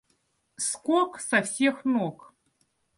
[0.57, 2.33] Скок со всех ног.